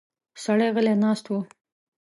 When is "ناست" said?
1.03-1.25